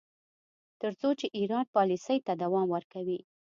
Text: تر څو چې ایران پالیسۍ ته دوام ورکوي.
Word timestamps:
تر 0.81 0.91
څو 0.99 1.09
چې 1.19 1.27
ایران 1.37 1.65
پالیسۍ 1.75 2.17
ته 2.25 2.33
دوام 2.43 2.67
ورکوي. 2.75 3.19